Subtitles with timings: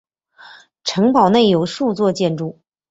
[0.83, 2.57] 城堡内有数座建筑。